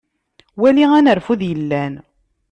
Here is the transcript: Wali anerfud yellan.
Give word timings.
Wali 0.61 0.83
anerfud 0.95 1.41
yellan. 1.49 1.93